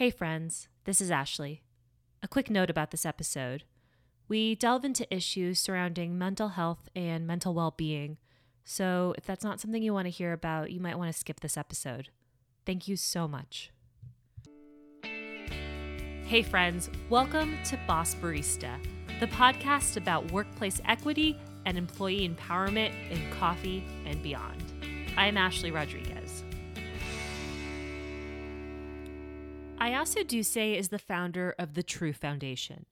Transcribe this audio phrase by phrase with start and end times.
[0.00, 1.60] Hey, friends, this is Ashley.
[2.22, 3.64] A quick note about this episode.
[4.28, 8.16] We delve into issues surrounding mental health and mental well being,
[8.64, 11.40] so if that's not something you want to hear about, you might want to skip
[11.40, 12.08] this episode.
[12.64, 13.72] Thank you so much.
[15.02, 18.82] Hey, friends, welcome to Boss Barista,
[19.20, 24.64] the podcast about workplace equity and employee empowerment in coffee and beyond.
[25.18, 26.19] I'm Ashley Rodriguez.
[29.80, 32.84] Iyasu Dusé is the founder of the True Foundation,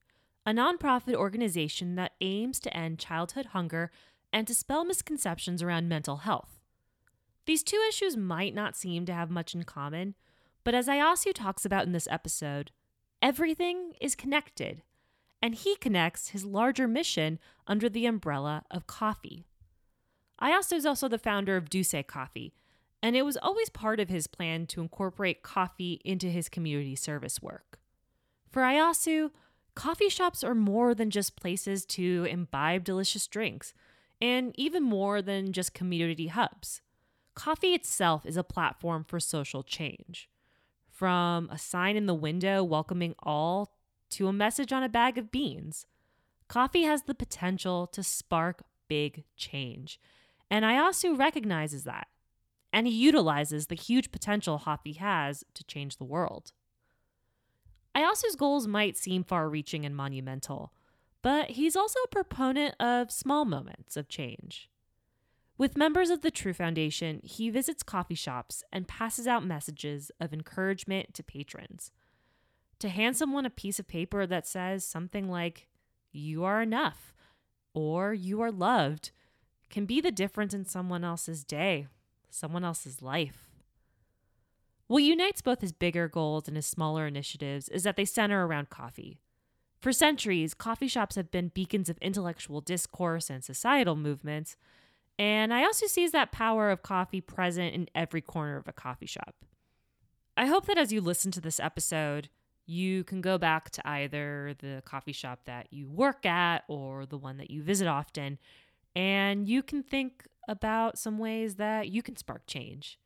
[0.46, 3.90] a nonprofit organization that aims to end childhood hunger
[4.32, 6.60] and dispel misconceptions around mental health.
[7.44, 10.14] These two issues might not seem to have much in common,
[10.64, 12.70] but as Iyasu talks about in this episode,
[13.20, 14.80] everything is connected,
[15.42, 19.44] and he connects his larger mission under the umbrella of coffee.
[20.40, 22.54] Iyasu is also the founder of Dusé Coffee,
[23.02, 27.40] and it was always part of his plan to incorporate coffee into his community service
[27.40, 27.78] work.
[28.50, 29.30] For Iyasu,
[29.74, 33.72] coffee shops are more than just places to imbibe delicious drinks,
[34.20, 36.80] and even more than just community hubs.
[37.34, 40.28] Coffee itself is a platform for social change.
[40.90, 43.76] From a sign in the window welcoming all
[44.10, 45.86] to a message on a bag of beans,
[46.48, 50.00] coffee has the potential to spark big change.
[50.50, 52.08] And Iyasu recognizes that
[52.72, 56.52] and he utilizes the huge potential Coffee has to change the world.
[57.96, 60.72] Iyasu's goals might seem far reaching and monumental,
[61.22, 64.70] but he's also a proponent of small moments of change.
[65.56, 70.32] With members of the True Foundation, he visits coffee shops and passes out messages of
[70.32, 71.90] encouragement to patrons.
[72.78, 75.66] To hand someone a piece of paper that says something like,
[76.12, 77.12] You are enough,
[77.74, 79.10] or You are loved,
[79.68, 81.88] can be the difference in someone else's day
[82.30, 83.48] someone else's life.
[84.86, 88.70] What unites both his bigger goals and his smaller initiatives is that they center around
[88.70, 89.18] coffee.
[89.80, 94.56] For centuries, coffee shops have been beacons of intellectual discourse and societal movements,
[95.18, 99.06] and I also see that power of coffee present in every corner of a coffee
[99.06, 99.34] shop.
[100.36, 102.28] I hope that as you listen to this episode,
[102.64, 107.18] you can go back to either the coffee shop that you work at or the
[107.18, 108.38] one that you visit often,
[108.94, 112.98] and you can think about some ways that you can spark change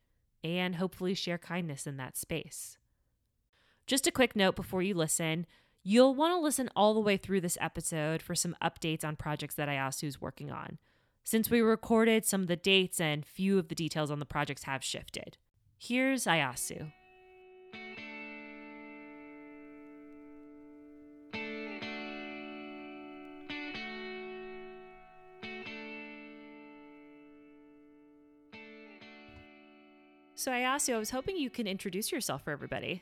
[0.43, 2.77] and hopefully share kindness in that space.
[3.85, 5.45] Just a quick note before you listen
[5.83, 9.55] you'll want to listen all the way through this episode for some updates on projects
[9.55, 10.77] that Iyasu's working on.
[11.25, 14.63] Since we recorded, some of the dates and few of the details on the projects
[14.63, 15.37] have shifted.
[15.77, 16.91] Here's Iyasu.
[30.43, 33.01] So Iyasu, I was hoping you can introduce yourself for everybody.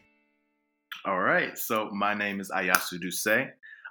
[1.05, 1.57] All right.
[1.57, 3.45] So my name is Iyasu Dusé.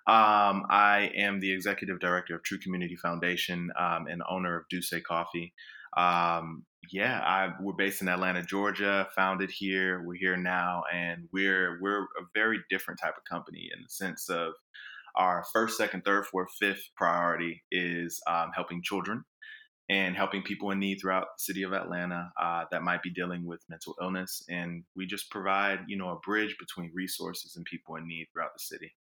[0.06, 5.02] Um, I am the executive director of True Community Foundation um, and owner of Dusé
[5.02, 5.52] Coffee.
[5.96, 9.08] Um, yeah, I, we're based in Atlanta, Georgia.
[9.16, 10.04] Founded here.
[10.06, 14.28] We're here now, and we're we're a very different type of company in the sense
[14.28, 14.52] of
[15.16, 19.24] our first, second, third, fourth, fifth priority is um, helping children
[19.90, 23.44] and helping people in need throughout the city of Atlanta uh, that might be dealing
[23.44, 24.40] with mental illness.
[24.48, 28.52] And we just provide, you know, a bridge between resources and people in need throughout
[28.54, 28.94] the city.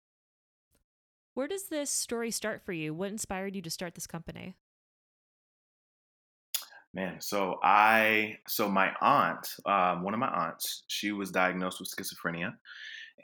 [1.34, 2.94] Where does this story start for you?
[2.94, 4.54] What inspired you to start this company?
[6.94, 11.90] Man, so I, so my aunt, um, one of my aunts, she was diagnosed with
[11.90, 12.52] schizophrenia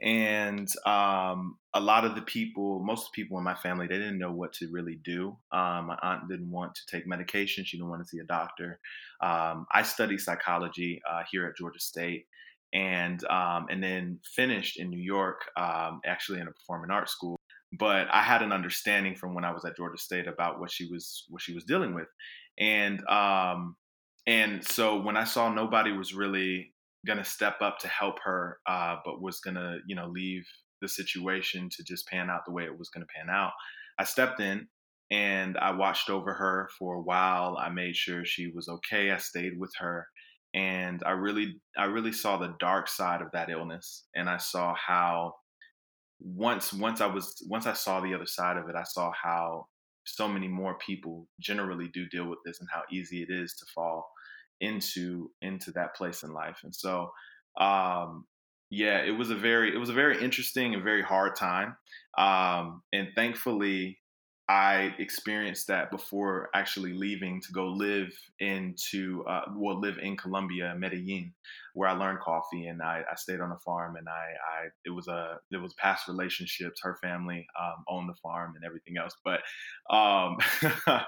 [0.01, 4.33] and um, a lot of the people, most people in my family, they didn't know
[4.33, 5.37] what to really do.
[5.53, 8.81] Um, my aunt didn't want to take medication; she didn't want to see a doctor.
[9.23, 12.27] Um, I studied psychology uh, here at Georgia State,
[12.73, 17.37] and um, and then finished in New York, um, actually in a performing arts school.
[17.79, 20.87] But I had an understanding from when I was at Georgia State about what she
[20.91, 22.09] was what she was dealing with,
[22.59, 23.77] and um,
[24.27, 26.72] and so when I saw nobody was really
[27.07, 30.47] gonna step up to help her, uh, but was gonna you know leave
[30.81, 33.53] the situation to just pan out the way it was gonna pan out.
[33.99, 34.69] I stepped in
[35.11, 37.57] and I watched over her for a while.
[37.59, 39.11] I made sure she was okay.
[39.11, 40.07] I stayed with her
[40.55, 44.75] and I really I really saw the dark side of that illness and I saw
[44.75, 45.35] how
[46.21, 49.67] once once I was once I saw the other side of it, I saw how
[50.05, 53.67] so many more people generally do deal with this and how easy it is to
[53.75, 54.11] fall
[54.63, 56.61] into into that place in life.
[56.63, 57.11] And so,
[57.61, 58.25] um,
[58.71, 61.77] yeah, it was a very it was a very interesting and very hard time.
[62.17, 63.99] Um, and thankfully,
[64.49, 70.75] I experienced that before actually leaving to go live into, uh, well, live in Colombia,
[70.77, 71.33] Medellin,
[71.75, 74.91] where I learned coffee, and I, I stayed on a farm, and I, I, it
[74.91, 76.81] was a, it was past relationships.
[76.83, 79.41] Her family um, owned the farm and everything else, but,
[79.95, 80.37] um,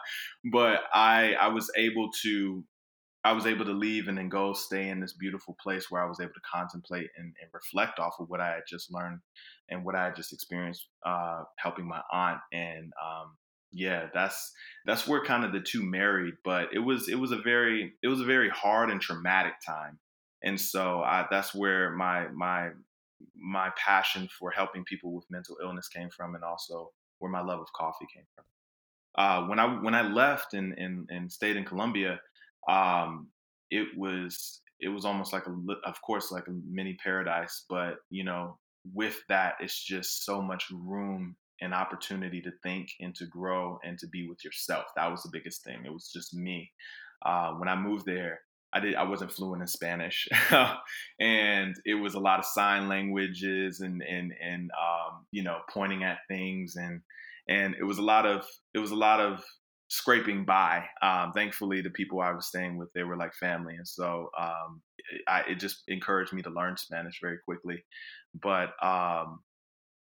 [0.52, 2.64] but I, I was able to
[3.24, 6.08] I was able to leave and then go stay in this beautiful place where I
[6.08, 9.20] was able to contemplate and, and reflect off of what I had just learned
[9.70, 12.40] and what I had just experienced uh, helping my aunt.
[12.52, 13.36] And um,
[13.72, 14.52] yeah, that's
[14.84, 16.34] that's where kind of the two married.
[16.44, 19.98] But it was it was a very it was a very hard and traumatic time.
[20.42, 22.70] And so I, that's where my my
[23.34, 26.90] my passion for helping people with mental illness came from, and also
[27.20, 28.44] where my love of coffee came from.
[29.16, 32.20] Uh, when I when I left and, and and stayed in Colombia,
[32.68, 33.28] um,
[33.70, 35.54] it was it was almost like a
[35.86, 38.58] of course like a mini paradise but you know
[38.92, 43.98] with that it's just so much room and opportunity to think and to grow and
[43.98, 44.84] to be with yourself.
[44.96, 45.78] That was the biggest thing.
[45.84, 46.70] It was just me.
[47.24, 48.40] Uh, when i moved there
[48.74, 50.28] i did i wasn't fluent in spanish
[51.20, 56.04] and it was a lot of sign languages and and and um, you know pointing
[56.04, 57.00] at things and
[57.48, 58.44] and it was a lot of
[58.74, 59.42] it was a lot of
[59.88, 60.84] scraping by.
[61.02, 64.82] Um, thankfully, the people I was staying with, they were like family, and so um,
[64.98, 67.84] it, I, it, just encouraged me to learn Spanish very quickly.
[68.40, 69.40] But um,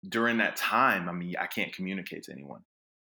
[0.08, 2.62] during that time, I mean, I can't communicate to anyone,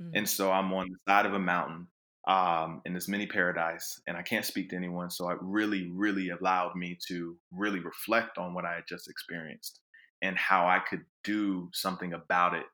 [0.02, 0.12] mm-hmm.
[0.16, 1.88] and so I'm on the side of a mountain
[2.28, 5.10] um, in this mini paradise, and I can't speak to anyone.
[5.10, 9.80] So it really, really allowed me to really reflect on what I had just experienced
[10.22, 12.66] and how I could do something about it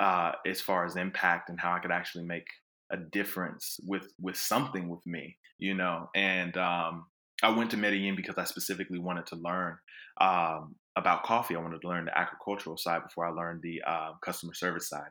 [0.00, 2.46] uh, as far as impact and how I could actually make
[2.92, 6.08] a difference with with something with me, you know.
[6.14, 7.06] And um,
[7.42, 9.76] I went to Medellin because I specifically wanted to learn
[10.20, 11.56] um, about coffee.
[11.56, 15.10] I wanted to learn the agricultural side before I learned the uh, customer service side.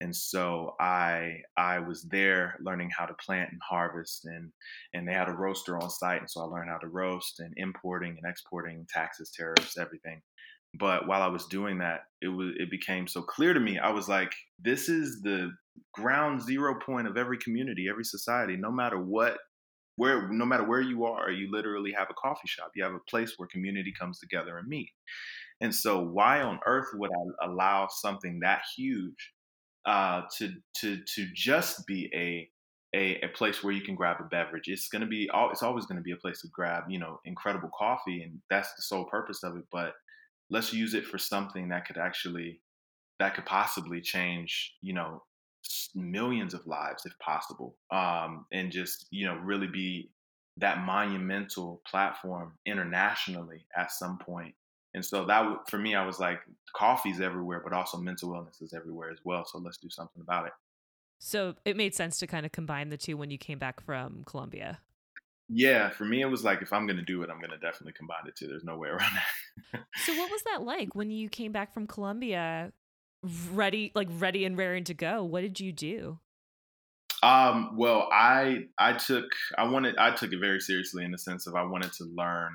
[0.00, 4.52] And so I I was there learning how to plant and harvest, and
[4.92, 7.54] and they had a roaster on site, and so I learned how to roast and
[7.56, 10.20] importing and exporting, taxes, tariffs, everything.
[10.74, 13.78] But while I was doing that, it was it became so clear to me.
[13.78, 15.52] I was like, this is the
[15.92, 19.38] ground zero point of every community, every society, no matter what
[19.96, 22.72] where no matter where you are, you literally have a coffee shop.
[22.74, 24.90] You have a place where community comes together and meet.
[25.60, 29.32] And so why on earth would I allow something that huge
[29.84, 32.48] uh, to to to just be a,
[32.96, 34.68] a a place where you can grab a beverage?
[34.68, 38.22] It's to be it's always to be a place to grab you know incredible coffee,
[38.22, 39.64] and that's the sole purpose of it.
[39.70, 39.92] But
[40.52, 42.60] let's use it for something that could actually
[43.18, 45.22] that could possibly change you know
[45.94, 50.10] millions of lives if possible um, and just you know really be
[50.58, 54.54] that monumental platform internationally at some point.
[54.94, 56.40] and so that for me i was like
[56.76, 60.46] coffee's everywhere but also mental illness is everywhere as well so let's do something about
[60.46, 60.52] it
[61.18, 64.22] so it made sense to kind of combine the two when you came back from
[64.26, 64.80] colombia
[65.48, 68.26] yeah, for me, it was like if I'm gonna do it, I'm gonna definitely combine
[68.26, 68.46] it too.
[68.46, 69.84] There's no way around that.
[70.04, 72.72] so, what was that like when you came back from Colombia,
[73.52, 75.24] ready, like ready and raring to go?
[75.24, 76.18] What did you do?
[77.22, 81.46] Um, well, I I took I wanted I took it very seriously in the sense
[81.46, 82.52] of I wanted to learn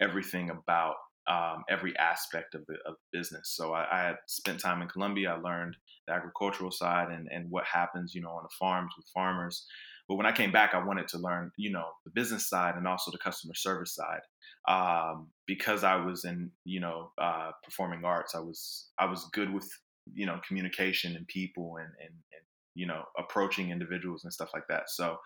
[0.00, 3.52] everything about um, every aspect of the of business.
[3.54, 5.32] So I, I, had spent time in Colombia.
[5.32, 5.74] I learned
[6.06, 9.66] the agricultural side and and what happens, you know, on the farms with farmers.
[10.14, 12.86] But when I came back, I wanted to learn, you know, the business side and
[12.86, 14.20] also the customer service side.
[14.68, 19.52] Um, because I was in, you know, uh, performing arts, I was I was good
[19.52, 19.68] with,
[20.14, 22.44] you know, communication and people and, and, and
[22.76, 24.88] you know, approaching individuals and stuff like that.
[24.88, 25.16] So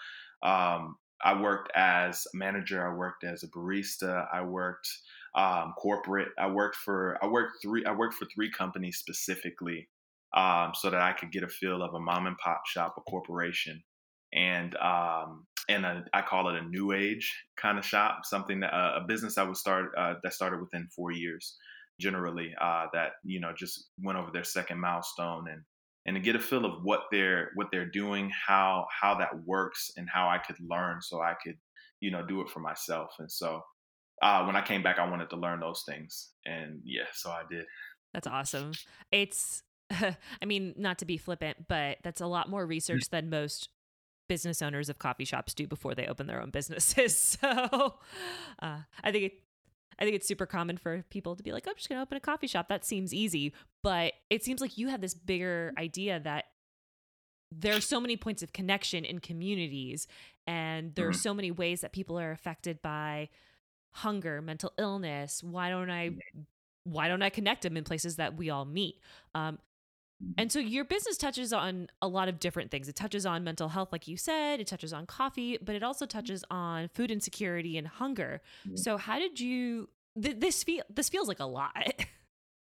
[0.43, 2.91] um, I worked as a manager.
[2.91, 4.27] I worked as a barista.
[4.33, 4.89] I worked
[5.35, 6.29] um, corporate.
[6.39, 9.87] I worked for I worked three I worked for three companies specifically
[10.35, 13.03] um, so that I could get a feel of a mom and pop shop, a
[13.03, 13.83] corporation,
[14.33, 18.75] and um, and a, I call it a new age kind of shop, something that
[18.75, 21.57] uh, a business that was start uh, that started within four years,
[22.01, 25.63] generally uh, that you know just went over their second milestone and
[26.07, 29.91] and to get a feel of what they're what they're doing, how how that works,
[29.97, 31.57] and how I could learn, so I could
[32.01, 33.11] you know do it for myself.
[33.19, 33.63] And so
[34.23, 37.43] uh, when I came back, I wanted to learn those things, and yeah, so I
[37.51, 37.67] did.
[38.15, 38.73] That's awesome.
[39.13, 40.17] It's I
[40.47, 43.69] mean, not to be flippant, but that's a lot more research than most
[44.29, 47.39] business owners of coffee shops do before they open their own businesses.
[47.49, 47.95] So
[48.61, 49.33] uh, I think it,
[49.99, 52.03] I think it's super common for people to be like, oh, I'm just going to
[52.03, 52.69] open a coffee shop.
[52.69, 53.53] That seems easy.
[53.83, 56.47] But it seems like you have this bigger idea that
[57.51, 60.07] there are so many points of connection in communities,
[60.47, 61.11] and there mm-hmm.
[61.11, 63.31] are so many ways that people are affected by
[63.91, 65.43] hunger, mental illness.
[65.43, 66.11] Why don't I?
[66.85, 68.97] Why don't I connect them in places that we all meet?
[69.35, 69.68] Um, Mm-hmm.
[70.37, 72.89] And so your business touches on a lot of different things.
[72.89, 76.07] It touches on mental health, like you said, it touches on coffee, but it also
[76.07, 78.41] touches on food insecurity and hunger.
[78.67, 78.79] Mhm.
[78.79, 79.89] So how did you
[80.21, 82.05] th- this feel this feels like a lot.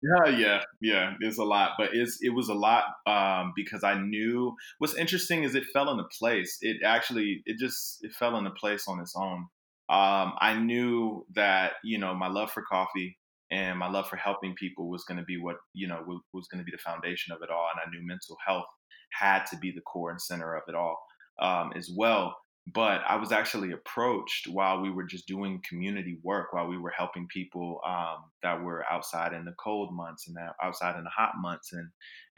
[0.00, 1.14] Yeah, yeah, yeah.
[1.18, 4.54] It's a lot, but it's it was a lot um, because I knew.
[4.78, 6.56] What's interesting is it fell into place.
[6.60, 9.48] It actually it just it fell into place on its own.
[9.88, 13.18] Um, I knew that you know my love for coffee
[13.50, 16.02] and my love for helping people was going to be what you know
[16.32, 18.66] was, going to be the foundation of it all, and I knew mental health
[19.12, 20.98] had to be the core and center of it all
[21.40, 22.34] um, as well
[22.74, 26.92] but I was actually approached while we were just doing community work, while we were
[26.96, 31.32] helping people um, that were outside in the cold months and outside in the hot
[31.40, 31.88] months, and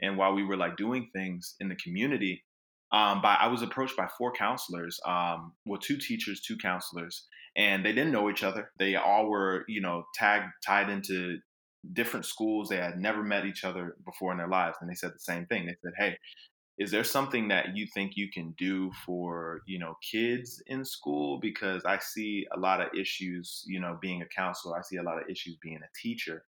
[0.01, 2.43] and while we were like doing things in the community,
[2.91, 7.85] um, by I was approached by four counselors, um, well, two teachers, two counselors, and
[7.85, 8.71] they didn't know each other.
[8.79, 11.37] They all were, you know, tagged tied into
[11.93, 12.69] different schools.
[12.69, 15.45] They had never met each other before in their lives, and they said the same
[15.45, 15.65] thing.
[15.65, 16.17] They said, "Hey,
[16.77, 21.39] is there something that you think you can do for you know kids in school
[21.39, 25.03] because i see a lot of issues you know being a counselor i see a
[25.03, 26.43] lot of issues being a teacher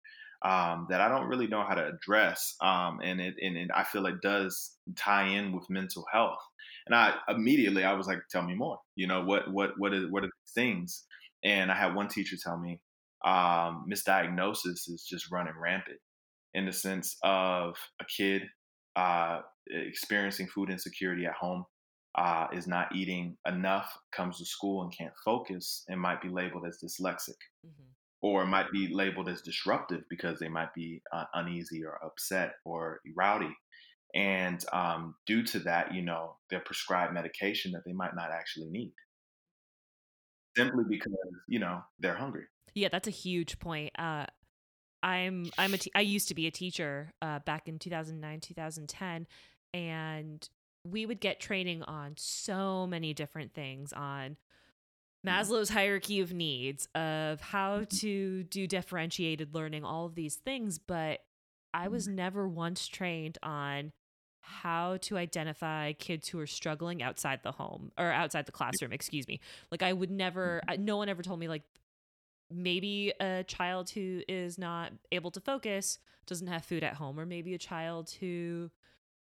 [0.43, 4.07] um, that i don't really know how to address um, and it and i feel
[4.07, 6.41] it does tie in with mental health
[6.87, 10.11] and i immediately i was like tell me more you know what what what is
[10.11, 11.05] what are these things
[11.45, 12.81] and i had one teacher tell me
[13.23, 15.99] um, misdiagnosis is just running rampant
[16.55, 18.43] in the sense of a kid
[18.97, 21.65] uh, experiencing food insecurity at home,
[22.17, 26.65] uh, is not eating enough, comes to school and can't focus, and might be labeled
[26.67, 27.39] as dyslexic.
[27.65, 27.91] Mm-hmm.
[28.23, 33.01] Or might be labeled as disruptive because they might be uh, uneasy or upset or
[33.17, 33.57] rowdy.
[34.15, 38.69] And um, due to that, you know, they're prescribed medication that they might not actually
[38.69, 38.93] need
[40.57, 41.13] simply because,
[41.49, 42.45] you know, they're hungry.
[42.75, 43.93] Yeah, that's a huge point.
[43.99, 44.27] Uh,
[45.03, 49.27] I'm I'm a te- I used to be a teacher uh, back in 2009 2010
[49.73, 50.49] and
[50.85, 54.37] we would get training on so many different things on
[55.27, 57.97] Maslow's hierarchy of needs of how mm-hmm.
[57.99, 61.21] to do differentiated learning all of these things but
[61.73, 62.17] I was mm-hmm.
[62.17, 63.93] never once trained on
[64.41, 69.29] how to identify kids who are struggling outside the home or outside the classroom excuse
[69.29, 69.39] me
[69.71, 70.85] like i would never mm-hmm.
[70.85, 71.63] no one ever told me like
[72.51, 77.27] maybe a child who is not able to focus doesn't have food at home or
[77.27, 78.71] maybe a child who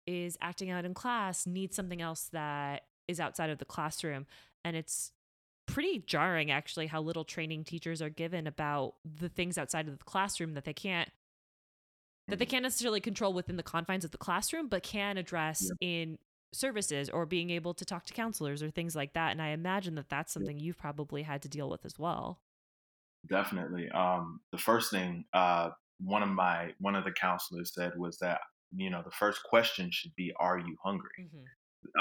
[0.06, 4.26] is acting out in class needs something else that is outside of the classroom
[4.64, 5.12] and it's
[5.66, 10.04] pretty jarring actually how little training teachers are given about the things outside of the
[10.04, 11.10] classroom that they can't
[12.28, 12.52] that they mm-hmm.
[12.52, 15.88] can't necessarily control within the confines of the classroom but can address yeah.
[15.88, 16.18] in
[16.52, 19.94] services or being able to talk to counselors or things like that and i imagine
[19.94, 20.66] that that's something yeah.
[20.66, 22.40] you've probably had to deal with as well
[23.28, 23.88] Definitely.
[23.90, 28.40] Um, the first thing uh, one of my one of the counselors said was that
[28.74, 31.44] you know the first question should be, "Are you hungry?" Mm-hmm.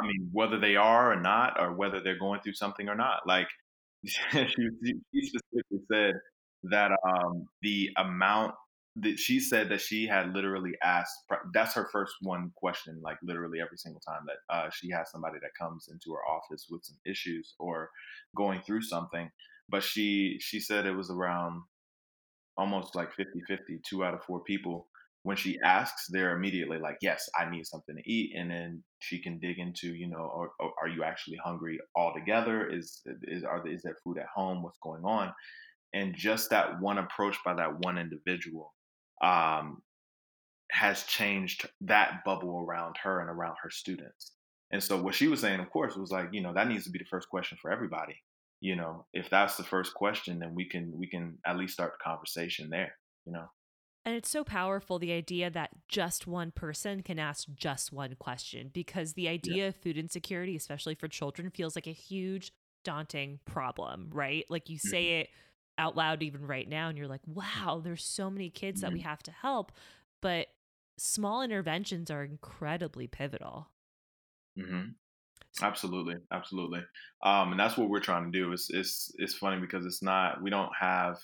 [0.02, 3.22] I mean, whether they are or not, or whether they're going through something or not.
[3.28, 3.48] Like
[4.06, 6.14] she, she specifically said
[6.64, 8.54] that um, the amount
[8.98, 11.16] that she said that she had literally asked.
[11.54, 15.38] That's her first one question, like literally every single time that uh, she has somebody
[15.42, 17.90] that comes into her office with some issues or
[18.36, 19.30] going through something
[19.70, 21.62] but she she said it was around
[22.58, 24.88] almost like 50-50 two out of four people
[25.24, 29.22] when she asks they're immediately like yes i need something to eat and then she
[29.22, 30.52] can dig into you know or
[30.82, 32.68] are you actually hungry altogether?
[32.68, 34.64] Is is are is there food at home?
[34.64, 35.34] What's going on?
[35.94, 38.74] And just that one approach by that one individual
[39.24, 39.82] um,
[40.72, 44.32] has changed that bubble around her and around her students.
[44.72, 46.92] And so what she was saying of course was like you know that needs to
[46.92, 48.16] be the first question for everybody.
[48.62, 51.92] You know if that's the first question then we can we can at least start
[51.92, 53.46] the conversation there you know
[54.06, 58.70] and it's so powerful the idea that just one person can ask just one question
[58.74, 59.68] because the idea yeah.
[59.68, 62.52] of food insecurity especially for children feels like a huge
[62.84, 65.22] daunting problem right like you say mm-hmm.
[65.22, 65.30] it
[65.78, 68.88] out loud even right now and you're like wow there's so many kids mm-hmm.
[68.88, 69.10] that we mm-hmm.
[69.10, 69.72] have to help
[70.22, 70.48] but
[70.98, 73.68] small interventions are incredibly pivotal
[74.58, 74.90] mm-hmm.
[75.62, 76.80] Absolutely, absolutely,
[77.22, 78.52] um, and that's what we're trying to do.
[78.54, 81.20] It's it's it's funny because it's not we don't have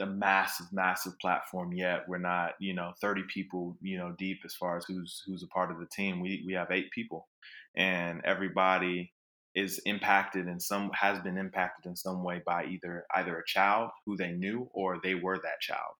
[0.00, 2.08] a massive massive platform yet.
[2.08, 5.48] We're not you know thirty people you know deep as far as who's who's a
[5.48, 6.20] part of the team.
[6.20, 7.28] We we have eight people,
[7.76, 9.12] and everybody
[9.54, 13.90] is impacted in some has been impacted in some way by either either a child
[14.06, 15.94] who they knew or they were that child.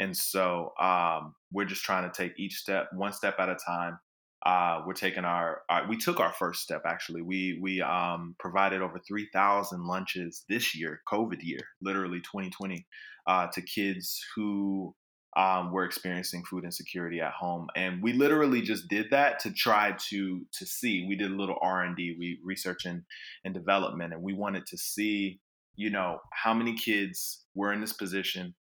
[0.00, 3.98] And so um, we're just trying to take each step one step at a time
[4.46, 8.82] uh, we're taking our, our, we took our first step actually we we um, provided
[8.82, 12.86] over 3000 lunches this year covid year literally 2020
[13.26, 14.94] uh, to kids who
[15.36, 19.94] um, were experiencing food insecurity at home, and we literally just did that to try
[20.08, 21.06] to to see.
[21.06, 23.02] We did a little R and D, we research and,
[23.44, 25.40] and development, and we wanted to see,
[25.76, 28.54] you know, how many kids were in this position,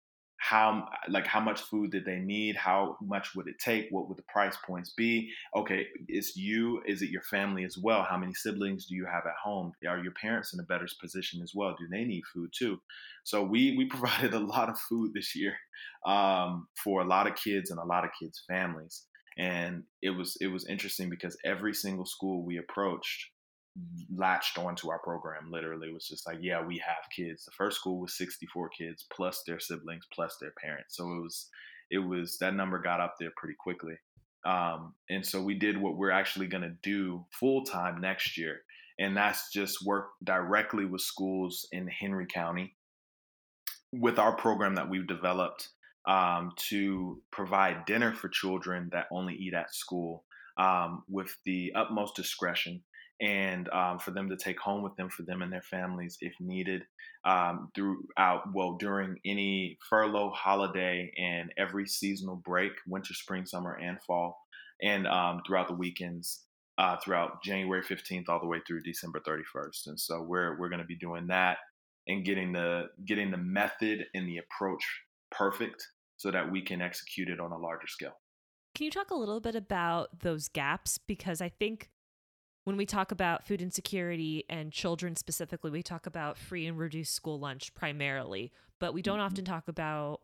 [0.45, 2.55] how like how much food did they need?
[2.55, 3.89] How much would it take?
[3.91, 5.31] What would the price points be?
[5.57, 8.03] Okay it's you is it your family as well?
[8.03, 9.73] How many siblings do you have at home?
[9.89, 11.75] Are your parents in a better position as well?
[11.79, 12.79] Do they need food too?
[13.25, 15.55] So we we provided a lot of food this year
[16.05, 19.05] um, for a lot of kids and a lot of kids families.
[19.39, 23.31] And it was it was interesting because every single school we approached
[24.15, 27.45] latched onto our program literally was just like yeah we have kids.
[27.45, 30.97] The first school was 64 kids plus their siblings plus their parents.
[30.97, 31.49] So it was
[31.91, 33.95] it was that number got up there pretty quickly.
[34.47, 38.61] Um, and so we did what we're actually going to do full time next year
[38.99, 42.77] and that's just work directly with schools in henry county
[43.93, 45.69] with our program that we've developed
[46.07, 50.25] um, to provide dinner for children that only eat at school
[50.59, 52.83] um, with the utmost discretion
[53.21, 56.33] and um, for them to take home with them for them and their families if
[56.41, 56.83] needed
[57.25, 63.99] um, throughout well during any furlough holiday and every seasonal break winter spring summer and
[64.03, 64.39] fall
[64.83, 66.45] and um, throughout the weekends
[66.79, 70.81] uh, throughout january 15th all the way through december 31st and so we're we're going
[70.81, 71.59] to be doing that
[72.09, 74.85] and getting the getting the method and the approach
[75.31, 78.17] perfect so that we can execute it on a larger scale.
[78.75, 80.99] Can you talk a little bit about those gaps?
[80.99, 81.91] Because i think
[82.65, 87.15] when we talk about food insecurity and children specifically, we talk about free and reduced
[87.15, 89.27] school lunch primarily, but we don't mm-hmm.
[89.27, 90.21] often talk about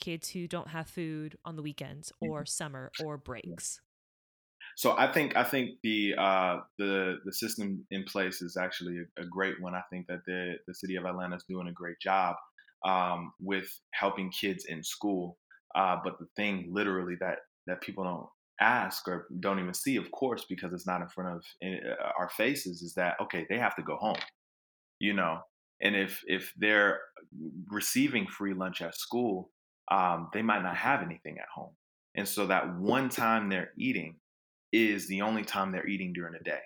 [0.00, 2.46] kids who don't have food on the weekends or mm-hmm.
[2.46, 3.80] summer or breaks.
[4.76, 9.22] So I think I think the uh, the the system in place is actually a,
[9.22, 9.74] a, great one.
[9.74, 12.36] I think that the the city of Atlanta is doing a great job
[12.86, 15.36] um, with helping kids in school.
[15.74, 18.26] Uh, but the thing, literally, that that people don't
[18.60, 21.78] ask or don't even see, of course, because it's not in front of eh,
[22.18, 23.46] our faces, is that okay?
[23.48, 24.18] They have to go home,
[24.98, 25.40] you know.
[25.80, 27.00] And if if they're
[27.70, 29.50] receiving free lunch at school,
[29.90, 31.74] um, they might not have anything at home,
[32.14, 34.16] and so that one time they're eating
[34.72, 36.60] is the only time they're eating during the day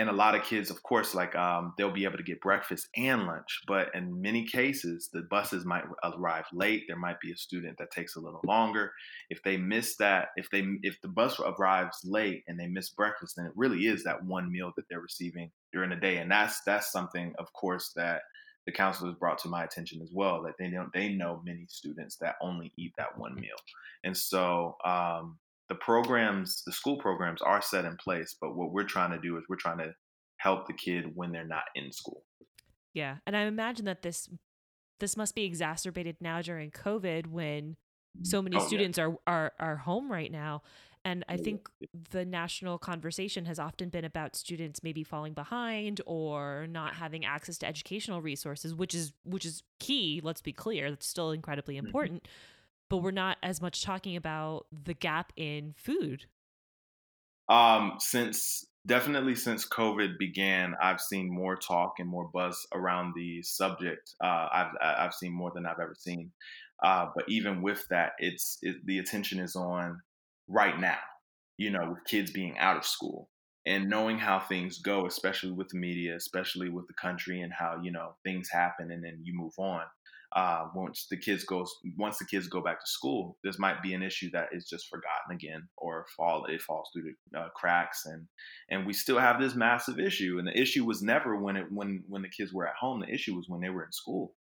[0.00, 2.88] and a lot of kids of course like um, they'll be able to get breakfast
[2.96, 7.36] and lunch but in many cases the buses might arrive late there might be a
[7.36, 8.92] student that takes a little longer.
[9.28, 13.34] If they miss that if they if the bus arrives late and they miss breakfast
[13.36, 16.62] then it really is that one meal that they're receiving during the day and that's
[16.62, 18.22] that's something of course that
[18.66, 22.16] the counselors brought to my attention as well that they know they know many students
[22.16, 23.56] that only eat that one meal.
[24.04, 25.38] And so um,
[25.70, 29.38] the programs, the school programs are set in place, but what we're trying to do
[29.38, 29.94] is we're trying to
[30.38, 32.24] help the kid when they're not in school.
[32.92, 34.28] Yeah, and I imagine that this
[34.98, 37.76] this must be exacerbated now during COVID when
[38.22, 39.04] so many oh, students yeah.
[39.04, 40.62] are are are home right now.
[41.02, 41.70] And I think
[42.10, 47.56] the national conversation has often been about students maybe falling behind or not having access
[47.58, 51.86] to educational resources, which is which is key, let's be clear, that's still incredibly mm-hmm.
[51.86, 52.24] important.
[52.24, 52.59] Mm-hmm
[52.90, 56.26] but we're not as much talking about the gap in food.
[57.48, 63.42] Um, since definitely since COVID began, I've seen more talk and more buzz around the
[63.42, 64.14] subject.
[64.22, 66.32] Uh, I've I've seen more than I've ever seen.
[66.82, 70.00] Uh, but even with that, it's it, the attention is on
[70.48, 70.98] right now.
[71.58, 73.28] You know, with kids being out of school
[73.66, 77.78] and knowing how things go, especially with the media, especially with the country, and how
[77.82, 79.82] you know things happen and then you move on
[80.36, 83.94] uh, once the kids goes once the kids go back to school, this might be
[83.94, 88.06] an issue that is just forgotten again or fall it falls through the uh, cracks
[88.06, 88.26] and
[88.70, 90.38] and we still have this massive issue.
[90.38, 93.00] And the issue was never when it when when the kids were at home.
[93.00, 94.34] The issue was when they were in school.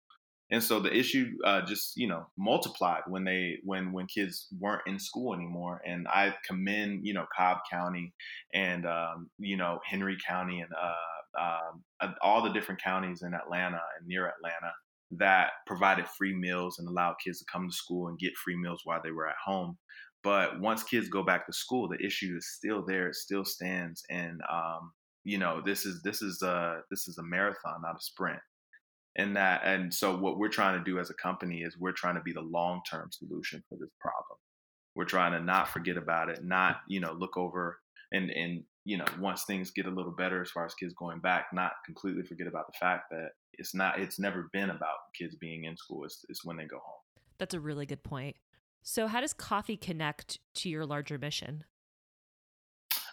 [0.50, 4.86] And so the issue uh, just you know multiplied when they when when kids weren't
[4.86, 5.80] in school anymore.
[5.86, 8.12] And I commend you know Cobb County
[8.52, 13.80] and um, you know Henry County and uh, um, all the different counties in Atlanta
[13.98, 14.72] and near Atlanta
[15.12, 18.82] that provided free meals and allowed kids to come to school and get free meals
[18.84, 19.78] while they were at home.
[20.22, 23.08] But once kids go back to school, the issue is still there.
[23.08, 24.92] It still stands, and um,
[25.24, 28.40] you know this is this is a this is a marathon, not a sprint.
[29.16, 32.16] And that and so what we're trying to do as a company is we're trying
[32.16, 34.38] to be the long term solution for this problem.
[34.94, 37.78] We're trying to not forget about it, not you know look over
[38.12, 41.18] and and you know, once things get a little better as far as kids going
[41.18, 45.36] back, not completely forget about the fact that it's not, it's never been about kids
[45.36, 46.06] being in school.
[46.06, 47.02] It's, it's when they go home.
[47.36, 48.36] That's a really good point.
[48.82, 51.64] So, how does coffee connect to your larger mission?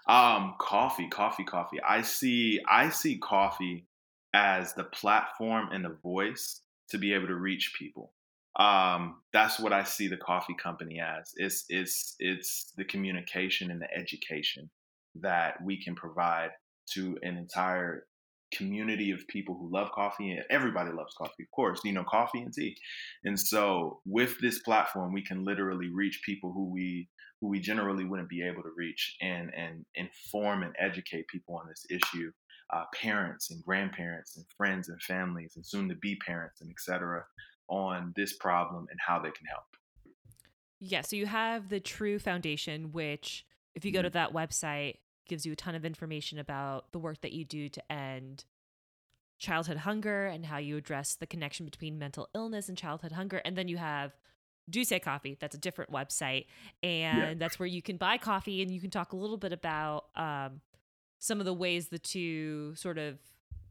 [0.07, 1.81] Um, coffee, coffee, coffee.
[1.85, 3.85] I see, I see coffee
[4.33, 6.61] as the platform and the voice
[6.91, 8.13] to be able to reach people.
[8.57, 11.33] um, that's what I see the coffee company as.
[11.35, 14.69] It's it's it's the communication and the education
[15.21, 16.49] that we can provide
[16.93, 18.06] to an entire
[18.54, 22.39] community of people who love coffee and everybody loves coffee of course you know coffee
[22.39, 22.78] and tea
[23.23, 27.10] and so with this platform we can literally reach people who we
[27.41, 31.67] who we generally wouldn't be able to reach and and inform and educate people on
[31.67, 32.32] this issue
[32.73, 37.23] uh, parents and grandparents and friends and families and soon to be parents and etc
[37.67, 39.65] on this problem and how they can help
[40.80, 44.17] yeah so you have the true foundation which if you go to mm-hmm.
[44.17, 47.91] that website gives you a ton of information about the work that you do to
[47.91, 48.45] end
[49.38, 53.38] childhood hunger and how you address the connection between mental illness and childhood hunger.
[53.43, 54.13] And then you have
[54.71, 56.45] Dusé Coffee, that's a different website.
[56.81, 57.33] And yeah.
[57.38, 60.61] that's where you can buy coffee and you can talk a little bit about um,
[61.19, 63.17] some of the ways the two sort of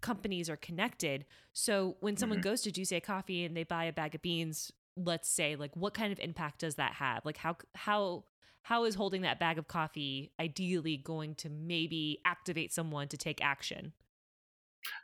[0.00, 1.24] companies are connected.
[1.52, 2.50] So when someone mm-hmm.
[2.50, 5.94] goes to Dusé Coffee and they buy a bag of beans, let's say, like what
[5.94, 7.24] kind of impact does that have?
[7.24, 8.24] Like how how
[8.64, 13.44] how is holding that bag of coffee ideally going to maybe activate someone to take
[13.44, 13.92] action?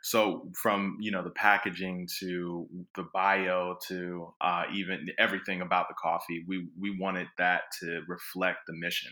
[0.03, 5.95] So from you know the packaging to the bio to uh, even everything about the
[6.01, 9.11] coffee, we we wanted that to reflect the mission.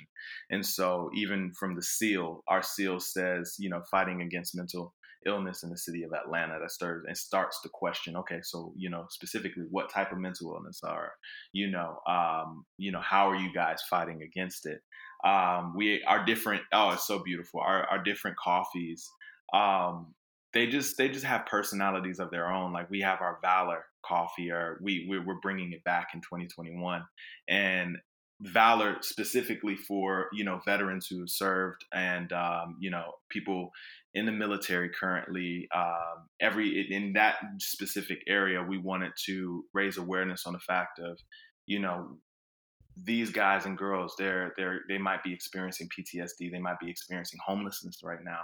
[0.50, 4.94] And so even from the seal, our seal says you know fighting against mental
[5.26, 8.90] illness in the city of Atlanta that starts and starts to question, okay, so you
[8.90, 11.12] know specifically what type of mental illness are,
[11.54, 14.82] you know, um, you know how are you guys fighting against it?
[15.24, 16.62] Um, we are different.
[16.72, 17.60] Oh, it's so beautiful.
[17.62, 19.10] Our our different coffees.
[19.54, 20.14] Um,
[20.54, 22.74] they just they just have personalities of their own.
[22.74, 27.04] Like we have our Valor coffee, or we we're bringing it back in 2021,
[27.48, 27.98] and
[28.42, 33.72] valor specifically for you know veterans who have served and um, you know people
[34.14, 40.46] in the military currently um, every in that specific area we wanted to raise awareness
[40.46, 41.20] on the fact of
[41.66, 42.18] you know
[43.06, 47.40] these guys and girls they're they're they might be experiencing ptsd they might be experiencing
[47.46, 48.40] homelessness right now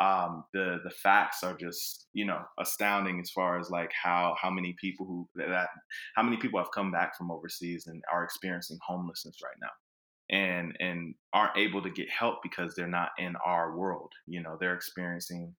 [0.00, 4.50] um, the the facts are just you know astounding as far as like how how
[4.50, 5.68] many people who that
[6.16, 10.76] how many people have come back from overseas and are experiencing homelessness right now and
[10.80, 14.74] and aren't able to get help because they're not in our world you know they're
[14.74, 15.54] experiencing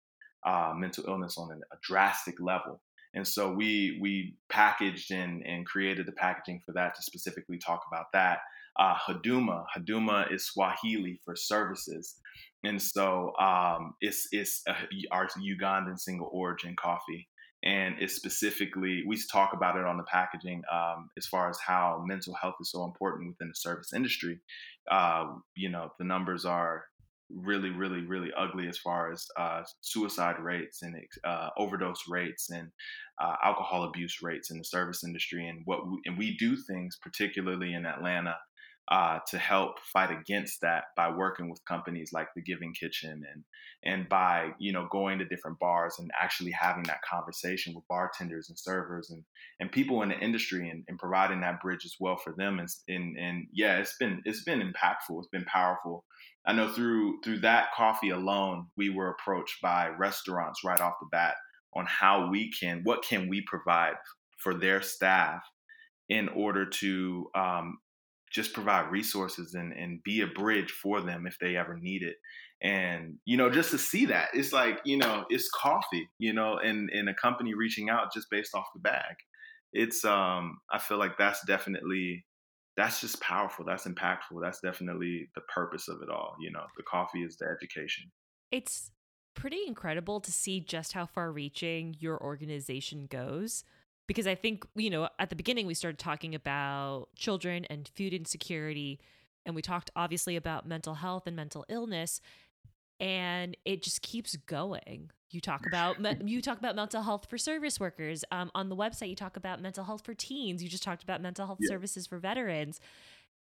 [0.46, 2.80] uh, mental illness on a drastic level
[3.14, 7.82] and so we we packaged and and created the packaging for that to specifically talk
[7.90, 8.40] about that
[8.78, 9.64] uh, Haduma.
[9.76, 12.16] Huduma is Swahili for services.
[12.66, 14.74] And so um, it's, it's a,
[15.12, 17.28] our Ugandan single origin coffee.
[17.64, 22.02] And it's specifically, we talk about it on the packaging um, as far as how
[22.06, 24.38] mental health is so important within the service industry.
[24.90, 25.24] Uh,
[25.56, 26.84] you know, the numbers are
[27.30, 32.68] really, really, really ugly as far as uh, suicide rates and uh, overdose rates and
[33.20, 35.48] uh, alcohol abuse rates in the service industry.
[35.48, 38.36] And what we, and we do things, particularly in Atlanta,
[38.88, 43.44] uh, to help fight against that by working with companies like the Giving Kitchen and
[43.84, 48.48] and by you know going to different bars and actually having that conversation with bartenders
[48.48, 49.24] and servers and
[49.58, 52.60] and people in the industry and, and providing that bridge as well for them.
[52.60, 55.18] And, and and yeah it's been it's been impactful.
[55.18, 56.04] It's been powerful.
[56.46, 61.08] I know through through that coffee alone we were approached by restaurants right off the
[61.10, 61.34] bat
[61.74, 63.94] on how we can what can we provide
[64.38, 65.42] for their staff
[66.08, 67.78] in order to um,
[68.30, 72.16] just provide resources and, and be a bridge for them if they ever need it.
[72.62, 76.56] And, you know, just to see that, it's like, you know, it's coffee, you know,
[76.58, 79.16] and, and a company reaching out just based off the bag.
[79.72, 82.24] It's, um, I feel like that's definitely,
[82.76, 83.64] that's just powerful.
[83.64, 84.40] That's impactful.
[84.42, 86.36] That's definitely the purpose of it all.
[86.40, 88.10] You know, the coffee is the education.
[88.50, 88.90] It's
[89.34, 93.64] pretty incredible to see just how far reaching your organization goes
[94.06, 98.12] because I think, you know, at the beginning we started talking about children and food
[98.12, 99.00] insecurity
[99.44, 102.20] and we talked obviously about mental health and mental illness
[102.98, 105.10] and it just keeps going.
[105.30, 108.24] You talk about you talk about mental health for service workers.
[108.30, 110.62] Um, on the website, you talk about mental health for teens.
[110.62, 111.68] You just talked about mental health yeah.
[111.68, 112.80] services for veterans.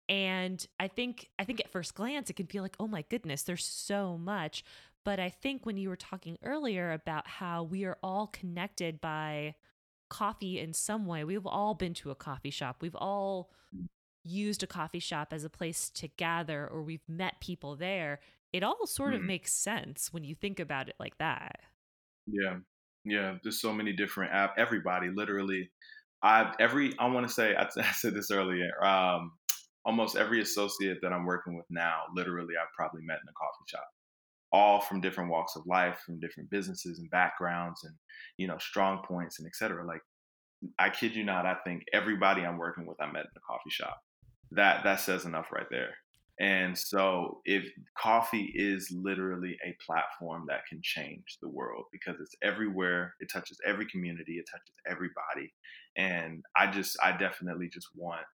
[0.09, 3.43] And I think I think at first glance it can feel like, oh my goodness,
[3.43, 4.63] there's so much.
[5.03, 9.55] But I think when you were talking earlier about how we are all connected by
[10.09, 11.23] coffee in some way.
[11.23, 12.77] We've all been to a coffee shop.
[12.81, 13.51] We've all
[14.23, 18.19] used a coffee shop as a place to gather or we've met people there.
[18.51, 19.17] It all sort mm.
[19.17, 21.59] of makes sense when you think about it like that.
[22.25, 22.57] Yeah.
[23.07, 25.69] Yeah, there's so many different app everybody literally
[26.23, 29.33] I every I want to say I, I, said this earlier um
[29.85, 33.65] almost every associate that I'm working with now literally I've probably met in a coffee
[33.67, 33.87] shop
[34.55, 37.93] all from different walks of life, from different businesses and backgrounds, and
[38.37, 39.85] you know, strong points and etc.
[39.85, 40.01] Like
[40.79, 43.69] I kid you not, I think everybody I'm working with I met in a coffee
[43.69, 43.97] shop.
[44.51, 45.95] That that says enough right there.
[46.39, 47.63] And so if
[47.97, 53.57] coffee is literally a platform that can change the world because it's everywhere, it touches
[53.65, 55.53] every community, it touches everybody.
[55.97, 58.25] And I just I definitely just want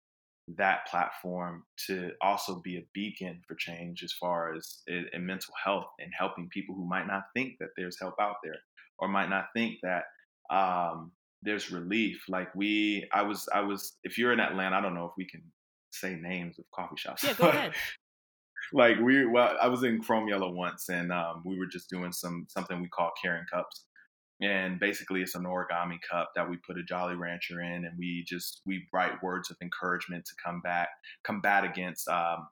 [0.57, 5.55] that platform to also be a beacon for change as far as in, in mental
[5.63, 8.59] health and helping people who might not think that there's help out there
[8.99, 10.05] or might not think that
[10.51, 12.25] um, there's relief.
[12.29, 13.97] Like we, I was, I was.
[14.05, 15.43] If you're in Atlanta, I don't know if we can
[15.93, 17.25] say names of coffee shops.
[17.25, 17.73] Yeah, go ahead.
[18.73, 22.13] like we, well, I was in Chrome Yellow once, and um, we were just doing
[22.13, 23.87] some something we call caring cups,
[24.41, 28.25] and basically it's an origami cup that we put a Jolly Rancher in, and we
[28.27, 30.89] just we write words of encouragement to come back,
[31.25, 32.49] combat against um,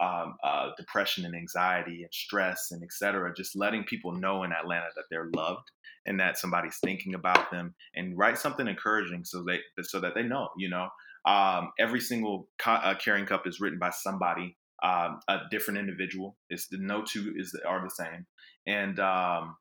[0.00, 3.32] um, uh, depression and anxiety and stress and etc.
[3.36, 5.70] Just letting people know in Atlanta that they're loved
[6.06, 10.22] and that somebody's thinking about them, and write something encouraging so they so that they
[10.22, 10.48] know.
[10.58, 10.88] You know,
[11.24, 16.36] um, every single co- uh, caring cup is written by somebody, um, a different individual.
[16.48, 18.26] It's the no two is the, are the same,
[18.66, 19.56] and um,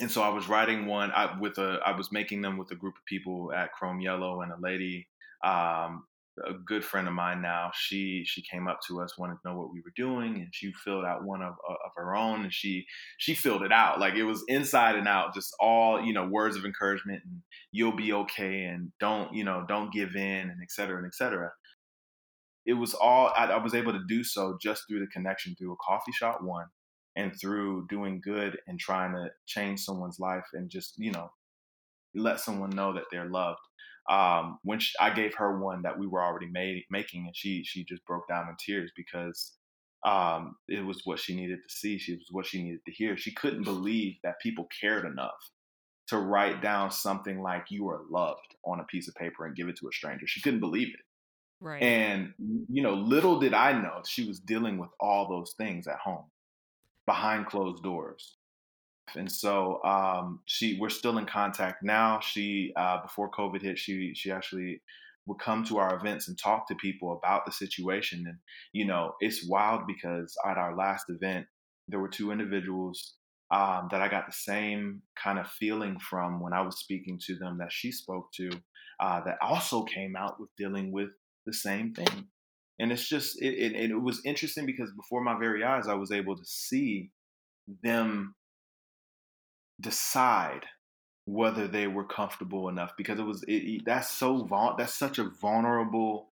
[0.00, 2.76] and so I was writing one I, with a I was making them with a
[2.76, 5.08] group of people at Chrome Yellow and a lady
[5.44, 6.04] um,
[6.46, 9.58] a good friend of mine now, she she came up to us, wanted to know
[9.58, 12.52] what we were doing, and she filled out one of uh, of her own, and
[12.52, 12.86] she
[13.18, 16.56] she filled it out like it was inside and out, just all you know words
[16.56, 20.70] of encouragement, and you'll be okay, and don't you know don't give in, and et
[20.70, 21.50] cetera, and et cetera.
[22.66, 25.72] It was all I, I was able to do so just through the connection through
[25.72, 26.66] a coffee shop one,
[27.16, 31.30] and through doing good and trying to change someone's life, and just you know
[32.14, 33.60] let someone know that they're loved
[34.08, 37.62] um, when she, I gave her one that we were already made, making, and she
[37.64, 39.52] she just broke down in tears because
[40.06, 41.98] um, it was what she needed to see.
[41.98, 43.16] She was what she needed to hear.
[43.18, 45.36] She couldn't believe that people cared enough
[46.08, 49.68] to write down something like "you are loved" on a piece of paper and give
[49.68, 50.26] it to a stranger.
[50.26, 51.00] She couldn't believe it.
[51.60, 51.82] Right.
[51.82, 55.98] And you know, little did I know she was dealing with all those things at
[55.98, 56.24] home,
[57.08, 58.38] behind closed doors
[59.16, 62.20] and so um, she we're still in contact now.
[62.20, 64.82] She uh, before COVID hit, she she actually
[65.26, 68.24] would come to our events and talk to people about the situation.
[68.26, 68.38] And
[68.72, 71.46] you know, it's wild because at our last event,
[71.88, 73.14] there were two individuals
[73.50, 77.36] um, that I got the same kind of feeling from when I was speaking to
[77.36, 78.50] them that she spoke to,
[79.00, 81.08] uh, that also came out with dealing with
[81.46, 82.26] the same thing.
[82.78, 86.12] And it's just it, it, it was interesting because before my very eyes, I was
[86.12, 87.10] able to see
[87.82, 88.34] them
[89.80, 90.64] decide
[91.26, 96.28] whether they were comfortable enough because it was it, that's so that's such a vulnerable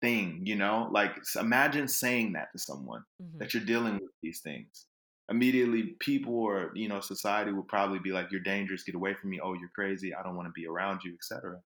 [0.00, 0.88] thing you know?
[0.92, 3.38] Like imagine saying that to someone mm-hmm.
[3.38, 4.86] that you're dealing with these things.
[5.30, 8.84] Immediately people or you know society would probably be like you're dangerous.
[8.84, 9.40] Get away from me.
[9.42, 10.14] Oh you're crazy.
[10.14, 11.60] I don't want to be around you etc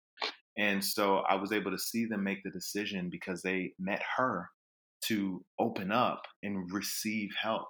[0.59, 4.49] and so i was able to see them make the decision because they met her
[5.03, 7.69] to open up and receive help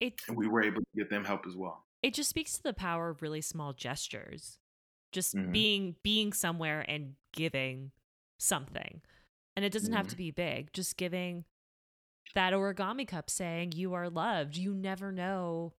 [0.00, 2.62] it, and we were able to get them help as well it just speaks to
[2.62, 4.58] the power of really small gestures
[5.12, 5.52] just mm-hmm.
[5.52, 7.92] being being somewhere and giving
[8.38, 9.00] something
[9.56, 9.96] and it doesn't mm-hmm.
[9.96, 10.24] have to mm-hmm.
[10.24, 11.44] be big just giving
[12.34, 15.72] that origami cup saying you are loved you never know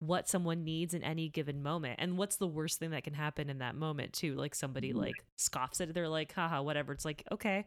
[0.00, 3.50] what someone needs in any given moment and what's the worst thing that can happen
[3.50, 5.00] in that moment too like somebody mm-hmm.
[5.00, 7.66] like scoffs at it they're like haha whatever it's like okay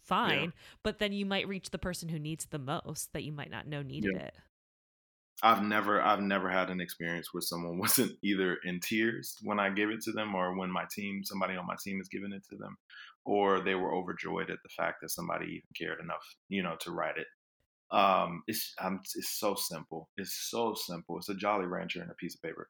[0.00, 0.50] fine yeah.
[0.82, 3.66] but then you might reach the person who needs the most that you might not
[3.66, 4.26] know needed yeah.
[4.26, 4.34] it
[5.42, 9.68] I've never I've never had an experience where someone wasn't either in tears when I
[9.68, 12.44] give it to them or when my team somebody on my team is giving it
[12.50, 12.76] to them
[13.24, 16.90] or they were overjoyed at the fact that somebody even cared enough, you know, to
[16.90, 17.26] write it.
[17.90, 20.08] Um, it's um, it's so simple.
[20.16, 21.18] It's so simple.
[21.18, 22.68] It's a Jolly Rancher and a piece of paper,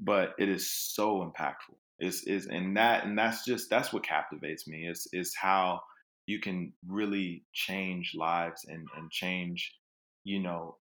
[0.00, 1.76] but it is so impactful.
[2.00, 4.86] Is is and that and that's just that's what captivates me.
[4.86, 5.80] Is is how
[6.26, 9.74] you can really change lives and and change,
[10.24, 10.76] you know,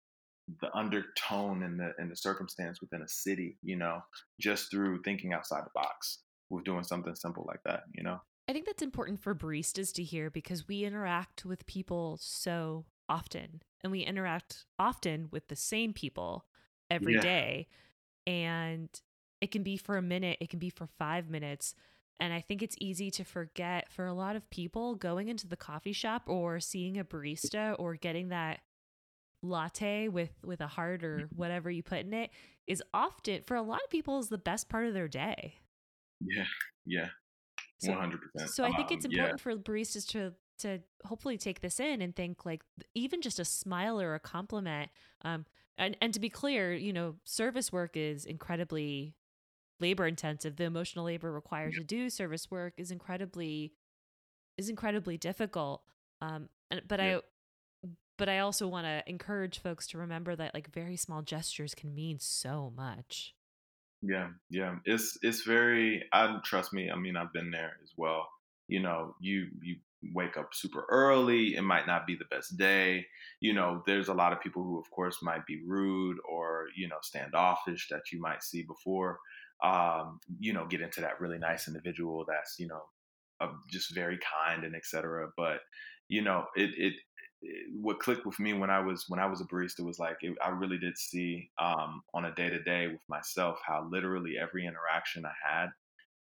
[0.62, 4.00] the undertone and the and the circumstance within a city, you know,
[4.40, 8.20] just through thinking outside the box with doing something simple like that, you know.
[8.48, 13.62] I think that's important for baristas to hear because we interact with people so often
[13.84, 16.46] and we interact often with the same people
[16.90, 17.22] every yeah.
[17.22, 17.68] day,
[18.28, 18.90] And
[19.40, 21.76] it can be for a minute, it can be for five minutes.
[22.20, 25.58] And I think it's easy to forget for a lot of people going into the
[25.58, 28.60] coffee shop or seeing a barista or getting that
[29.44, 31.36] latte with with a heart or mm-hmm.
[31.36, 32.30] whatever you put in it
[32.68, 35.56] is often for a lot of people is the best part of their day.
[36.20, 36.46] Yeah,
[36.86, 37.08] yeah,
[37.86, 38.52] one hundred percent.
[38.52, 39.44] So I think it's um, important yeah.
[39.44, 42.64] for baristas to to hopefully take this in and think like
[42.96, 44.90] even just a smile or a compliment.
[45.24, 45.46] Um,
[45.78, 49.16] and and to be clear, you know, service work is incredibly
[49.80, 50.56] labor intensive.
[50.56, 53.74] The emotional labor required to do service work is incredibly
[54.58, 55.82] is incredibly difficult.
[56.22, 57.18] Um, and, but yeah.
[57.18, 57.22] I
[58.18, 61.96] but I also want to encourage folks to remember that like very small gestures can
[61.96, 63.34] mean so much.
[64.04, 64.76] Yeah, yeah.
[64.86, 68.28] It's it's very I trust me, I mean I've been there as well.
[68.68, 69.78] You know, you you
[70.14, 73.06] wake up super early, it might not be the best day.
[73.40, 76.88] You know, there's a lot of people who of course might be rude or, you
[76.88, 79.20] know, standoffish that you might see before
[79.64, 82.82] um, you know, get into that really nice individual that's, you know,
[83.70, 85.30] just very kind and etc.
[85.38, 85.60] But,
[86.10, 86.94] you know, it, it,
[87.74, 90.36] what clicked with me when I was when I was a barista was like it,
[90.44, 94.66] I really did see um, on a day to day with myself how literally every
[94.66, 95.70] interaction I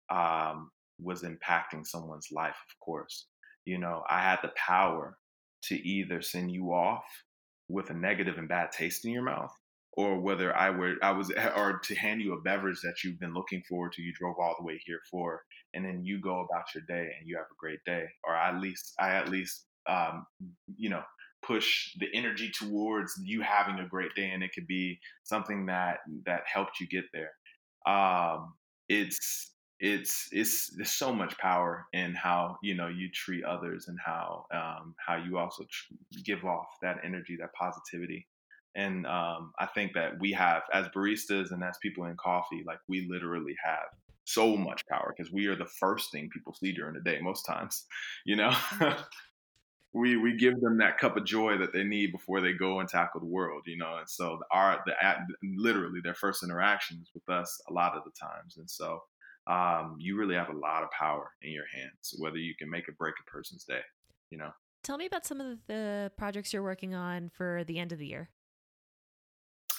[0.10, 2.56] had um, was impacting someone's life.
[2.70, 3.28] Of course,
[3.70, 5.18] you know I had the power
[5.64, 7.06] to either send you off
[7.68, 9.54] with a negative and bad taste in your mouth,
[9.94, 13.34] or whether I were I was or to hand you a beverage that you've been
[13.34, 16.66] looking forward to, you drove all the way here for, and then you go about
[16.74, 20.26] your day and you have a great day, or at least I at least um,
[20.76, 21.04] you know
[21.42, 26.00] push the energy towards you having a great day, and it could be something that
[26.26, 27.32] that helped you get there.
[27.86, 28.54] Um,
[28.90, 33.98] it's it's it's there's so much power in how you know you treat others and
[34.04, 38.28] how um, how you also tr- give off that energy, that positivity.
[38.76, 42.78] And um, I think that we have, as baristas and as people in coffee, like
[42.88, 43.88] we literally have
[44.26, 47.44] so much power because we are the first thing people see during the day most
[47.44, 47.86] times.
[48.26, 48.56] You know,
[49.94, 52.88] we we give them that cup of joy that they need before they go and
[52.88, 53.64] tackle the world.
[53.66, 54.94] You know, and so our the
[55.58, 59.02] literally their first interactions with us a lot of the times, and so
[59.50, 62.88] um, you really have a lot of power in your hands, whether you can make
[62.88, 63.82] or break a person's day.
[64.30, 64.52] You know.
[64.84, 68.08] Tell me about some of the projects you're working on for the end of the
[68.08, 68.30] year.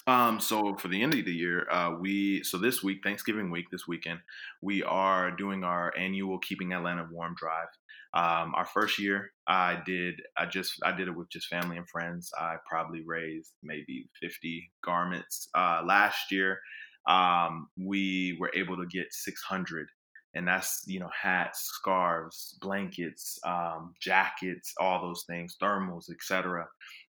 [0.07, 3.67] Um, so for the end of the year, uh, we so this week, Thanksgiving week,
[3.71, 4.21] this weekend,
[4.61, 7.69] we are doing our annual Keeping Atlanta Warm drive.
[8.13, 11.89] Um, our first year, I did I just I did it with just family and
[11.89, 12.33] friends.
[12.37, 15.49] I probably raised maybe 50 garments.
[15.55, 16.59] Uh, last year,
[17.09, 19.89] um, we were able to get 600
[20.35, 26.67] and that's you know hats scarves blankets um, jackets all those things thermals etc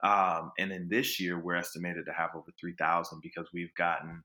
[0.03, 4.23] um, and then this year we're estimated to have over 3000 because we've gotten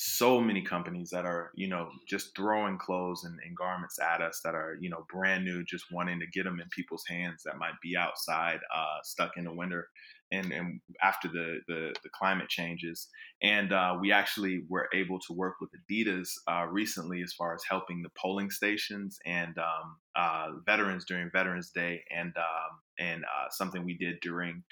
[0.00, 4.40] so many companies that are you know just throwing clothes and, and, garments at us
[4.44, 7.58] that are you know brand new just wanting to get them in people's hands that
[7.58, 9.88] might be outside uh, stuck in the winter
[10.30, 13.08] and, and after the, the, the climate changes.
[13.42, 17.62] And uh, we actually were able to work with Adidas uh, recently as far as
[17.68, 23.48] helping the polling stations and um, uh, veterans during Veterans Day, and um, and uh,
[23.50, 24.62] something we did during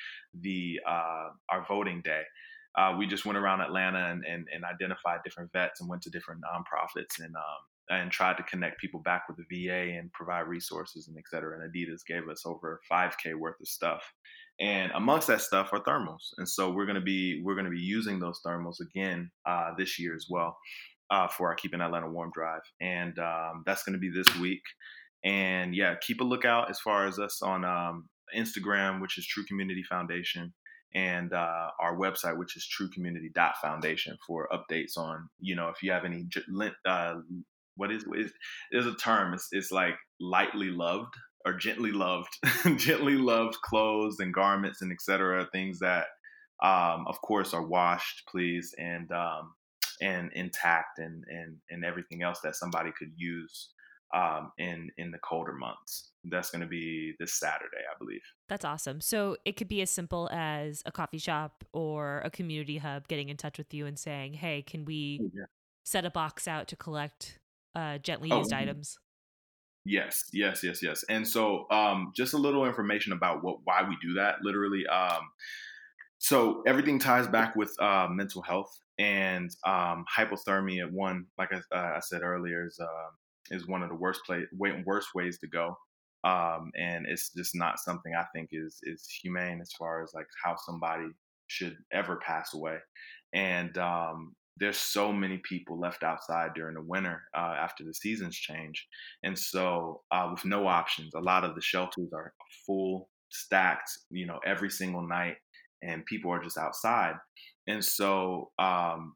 [0.40, 2.22] the uh, our voting day.
[2.76, 6.10] Uh, we just went around Atlanta and, and, and, identified different vets and went to
[6.10, 7.42] different nonprofits and um,
[7.88, 11.58] and tried to connect people back with the VA and provide resources and et cetera.
[11.58, 14.02] And Adidas gave us over 5K worth of stuff
[14.60, 16.32] and amongst that stuff are thermals.
[16.38, 19.72] And so we're going to be we're going to be using those thermals again uh,
[19.76, 20.56] this year as well
[21.10, 22.62] uh, for our keeping atlanta warm drive.
[22.80, 24.62] And um, that's going to be this week.
[25.24, 29.44] And yeah keep a lookout as far as us on um, instagram which is true
[29.46, 30.52] community foundation
[30.94, 36.04] and uh, our website which is truecommunity.foundation for updates on you know if you have
[36.04, 36.26] any
[36.86, 37.14] uh,
[37.76, 38.32] what is, is
[38.72, 39.34] there's a term.
[39.34, 41.14] It's, it's like lightly loved
[41.46, 42.36] or gently loved,
[42.76, 45.46] gently loved clothes and garments and etc.
[45.52, 46.06] Things that,
[46.62, 49.54] um, of course, are washed, please, and um,
[50.02, 53.70] and intact and and and everything else that somebody could use
[54.14, 56.10] um, in in the colder months.
[56.24, 58.20] That's going to be this Saturday, I believe.
[58.48, 59.00] That's awesome.
[59.00, 63.28] So it could be as simple as a coffee shop or a community hub getting
[63.28, 65.44] in touch with you and saying, "Hey, can we yeah.
[65.84, 67.38] set a box out to collect
[67.76, 68.98] uh, gently oh, used oh, items?"
[69.88, 71.04] Yes, yes, yes, yes.
[71.08, 74.36] And so, um, just a little information about what why we do that.
[74.42, 75.20] Literally, um,
[76.18, 80.90] so everything ties back with uh, mental health and um, hypothermia.
[80.90, 84.44] One, like I, uh, I said earlier, is uh, is one of the worst play
[84.86, 85.76] worst ways to go.
[86.24, 90.26] Um, and it's just not something I think is is humane as far as like
[90.44, 91.06] how somebody
[91.48, 92.78] should ever pass away.
[93.32, 98.36] And um, there's so many people left outside during the winter uh, after the seasons
[98.36, 98.86] change.
[99.22, 102.32] And so, uh, with no options, a lot of the shelters are
[102.66, 105.36] full, stacked, you know, every single night,
[105.82, 107.16] and people are just outside.
[107.66, 109.14] And so, um,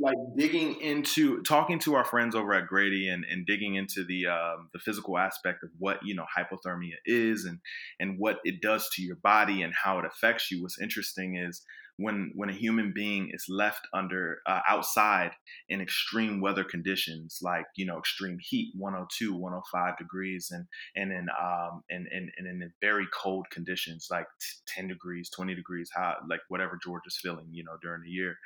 [0.00, 4.26] like digging into talking to our friends over at Grady and, and digging into the
[4.26, 7.58] um, the physical aspect of what you know hypothermia is and
[8.00, 10.62] and what it does to your body and how it affects you.
[10.62, 11.62] What's interesting is
[12.00, 15.32] when when a human being is left under uh, outside
[15.68, 21.28] in extreme weather conditions like you know extreme heat 102 105 degrees and and in
[21.40, 24.26] um and, and, and in very cold conditions like
[24.66, 28.36] 10 degrees 20 degrees hot like whatever georgia's feeling you know during the year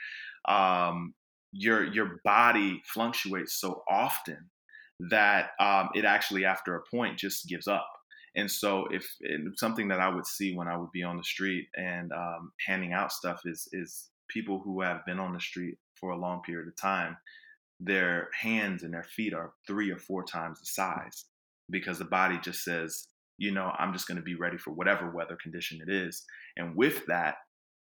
[0.48, 1.14] um
[1.52, 4.50] your your body fluctuates so often
[5.10, 7.86] that um, it actually after a point just gives up
[8.36, 9.06] and so, if
[9.56, 12.92] something that I would see when I would be on the street and um, handing
[12.92, 16.68] out stuff is is people who have been on the street for a long period
[16.68, 17.16] of time,
[17.80, 21.26] their hands and their feet are three or four times the size
[21.70, 23.04] because the body just says,
[23.38, 26.24] you know, I'm just going to be ready for whatever weather condition it is.
[26.56, 27.36] And with that,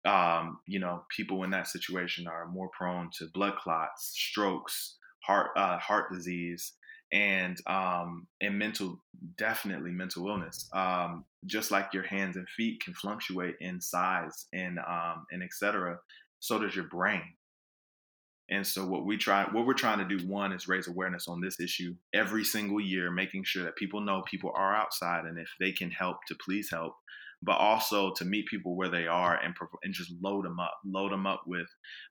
[0.05, 5.51] um, you know, people in that situation are more prone to blood clots, strokes, heart
[5.57, 6.73] uh, heart disease,
[7.13, 8.99] and um, and mental
[9.37, 10.69] definitely mental illness.
[10.73, 15.99] Um, just like your hands and feet can fluctuate in size and um, and etc
[16.43, 17.23] so does your brain.
[18.51, 21.41] And so what we try what we're trying to do one is raise awareness on
[21.41, 25.49] this issue every single year making sure that people know people are outside and if
[25.61, 26.95] they can help to please help
[27.43, 31.13] but also to meet people where they are and and just load them up, load
[31.13, 31.67] them up with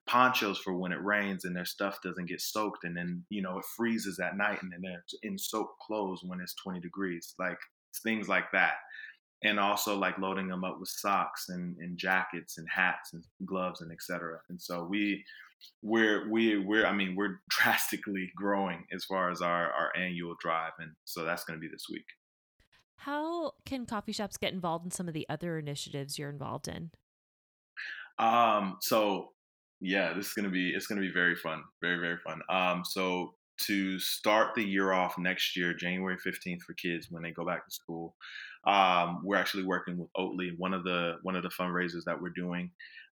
[0.07, 3.57] ponchos for when it rains and their stuff doesn't get soaked, and then you know
[3.57, 7.59] it freezes at night and then they're in soaked clothes when it's 20 degrees, like
[8.03, 8.73] things like that.
[9.43, 13.81] And also like loading them up with socks and, and jackets and hats and gloves
[13.81, 14.39] and etc.
[14.49, 15.23] And so we
[15.81, 20.73] we're we we're I mean we're drastically growing as far as our our annual drive,
[20.79, 22.05] and so that's going to be this week.
[23.05, 26.91] How can coffee shops get involved in some of the other initiatives you're involved in?
[28.19, 29.29] Um, so
[29.79, 32.41] yeah, this is gonna be it's gonna be very fun, very very fun.
[32.47, 37.31] Um, so to start the year off next year, January fifteenth for kids when they
[37.31, 38.15] go back to school,
[38.67, 40.51] um, we're actually working with Oatly.
[40.59, 42.69] One of the one of the fundraisers that we're doing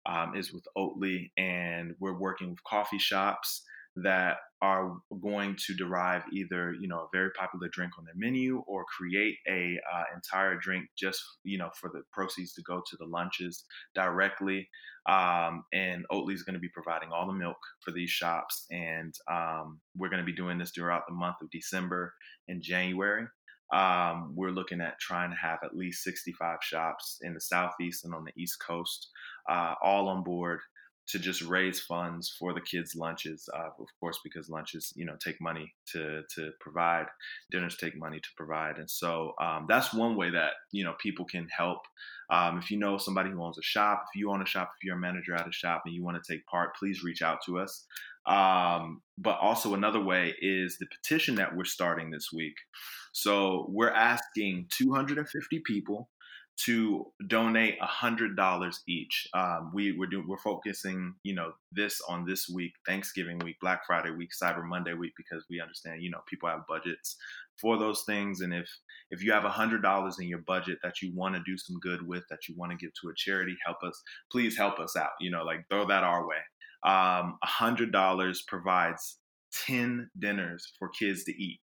[0.06, 3.64] um, is with Oatly, and we're working with coffee shops
[4.04, 8.64] that are going to derive either you know a very popular drink on their menu
[8.68, 12.98] or create a uh, entire drink just you know for the proceeds to go to
[12.98, 14.68] the lunches directly.
[15.08, 19.14] Um, and oatly is going to be providing all the milk for these shops and
[19.32, 22.14] um, we're going to be doing this throughout the month of december
[22.50, 23.26] and january.
[23.74, 28.14] Um, we're looking at trying to have at least 65 shops in the southeast and
[28.14, 29.08] on the east coast
[29.50, 30.60] uh, all on board
[31.10, 33.47] to just raise funds for the kids' lunches.
[33.53, 37.05] Uh, of course, because lunches, you know, take money to to provide.
[37.51, 41.26] Dinners take money to provide, and so um, that's one way that you know people
[41.26, 41.80] can help.
[42.30, 44.84] Um, if you know somebody who owns a shop, if you own a shop, if
[44.84, 47.39] you're a manager at a shop and you want to take part, please reach out
[47.45, 47.86] to us.
[48.28, 52.55] Um, but also another way is the petition that we're starting this week.
[53.14, 56.10] So we're asking 250 people
[56.66, 59.28] to donate a hundred dollars each.
[59.34, 63.86] Um, we we're doing we're focusing you know this on this week, Thanksgiving week, Black
[63.86, 67.16] Friday week, Cyber Monday week, because we understand you know people have budgets
[67.62, 68.70] for those things, and if
[69.12, 71.80] if you have a hundred dollars in your budget that you want to do some
[71.80, 74.01] good with, that you want to give to a charity, help us,
[74.32, 75.12] please help us out.
[75.20, 76.38] You know, like throw that our way.
[76.84, 79.18] Um, a hundred dollars provides
[79.68, 81.60] ten dinners for kids to eat,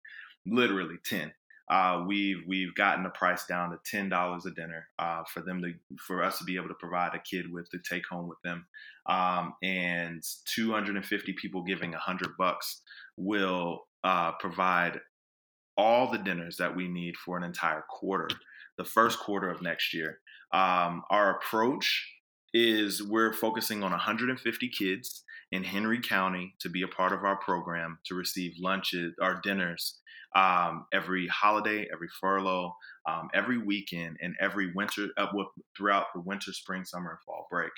[0.47, 1.31] literally ten
[1.69, 5.61] uh, we've we've gotten the price down to ten dollars a dinner uh, for them
[5.61, 8.41] to for us to be able to provide a kid with to take home with
[8.43, 8.65] them,
[9.05, 12.81] um, and 250 people giving hundred bucks
[13.17, 14.99] will uh, provide
[15.77, 18.27] all the dinners that we need for an entire quarter,
[18.77, 20.19] the first quarter of next year.
[20.51, 22.15] Um, our approach
[22.53, 27.37] is we're focusing on 150 kids in Henry County to be a part of our
[27.37, 29.99] program to receive lunches or dinners
[30.35, 32.75] um, every holiday, every furlough,
[33.07, 35.27] um, every weekend, and every winter uh,
[35.75, 37.71] throughout the winter, spring, summer, and fall break.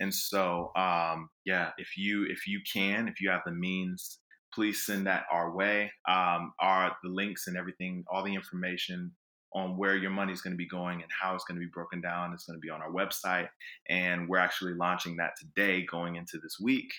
[0.00, 4.18] And so, um, yeah, if you if you can, if you have the means,
[4.52, 5.92] please send that our way.
[6.08, 9.12] Um, our the links and everything, all the information
[9.54, 11.70] on where your money is going to be going and how it's going to be
[11.70, 12.32] broken down.
[12.32, 13.48] It's going to be on our website,
[13.88, 16.92] and we're actually launching that today, going into this week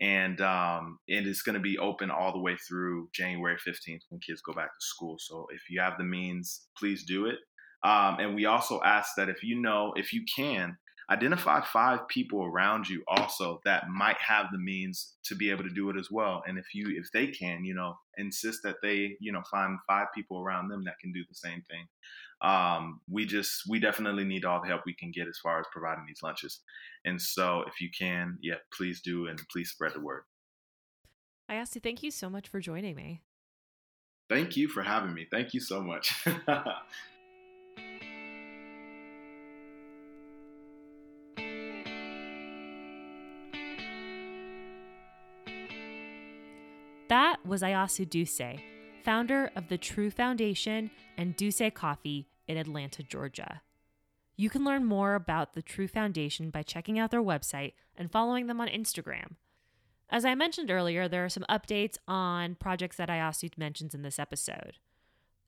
[0.00, 4.20] and um, and it's going to be open all the way through January 15th when
[4.20, 5.16] kids go back to school.
[5.18, 7.36] So if you have the means, please do it.
[7.82, 10.76] Um, and we also ask that if you know, if you can,
[11.10, 15.70] identify five people around you also that might have the means to be able to
[15.70, 16.42] do it as well.
[16.46, 20.08] And if you, if they can, you know, insist that they, you know, find five
[20.14, 21.86] people around them that can do the same thing
[22.42, 25.66] um, we just we definitely need all the help we can get as far as
[25.72, 26.60] providing these lunches.
[27.04, 30.22] And so if you can yeah please do and please spread the word.
[31.50, 33.22] Iyasu thank you so much for joining me.
[34.28, 35.26] Thank you for having me.
[35.30, 36.26] Thank you so much.
[47.08, 48.60] That was Iyasu Dusé,
[49.06, 53.62] founder of the True Foundation and Dusé Coffee in Atlanta, Georgia.
[54.36, 58.48] You can learn more about the True Foundation by checking out their website and following
[58.48, 59.36] them on Instagram.
[60.10, 64.18] As I mentioned earlier, there are some updates on projects that Iyasu mentions in this
[64.18, 64.78] episode.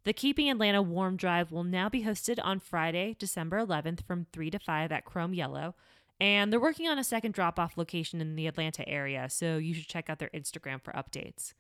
[0.05, 4.51] The Keeping Atlanta Warm Drive will now be hosted on Friday, December 11th from 3
[4.53, 5.75] to 5 at Chrome Yellow.
[6.21, 9.75] And they're working on a second drop off location in the Atlanta area, so you
[9.75, 11.55] should check out their Instagram for updates.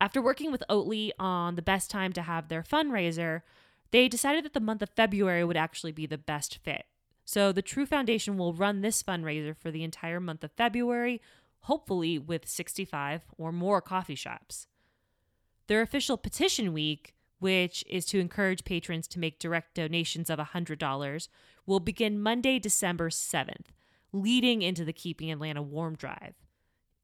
[0.00, 3.42] After working with Oatly on the best time to have their fundraiser,
[3.90, 6.84] they decided that the month of February would actually be the best fit.
[7.24, 11.20] So the True Foundation will run this fundraiser for the entire month of February,
[11.60, 14.66] hopefully with 65 or more coffee shops.
[15.66, 21.28] Their official petition week which is to encourage patrons to make direct donations of $100,
[21.66, 23.66] will begin Monday, December 7th,
[24.12, 26.34] leading into the Keeping Atlanta Warm Drive.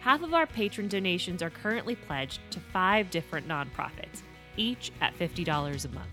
[0.00, 4.20] Half of our patron donations are currently pledged to five different nonprofits,
[4.58, 6.10] each at $50 a month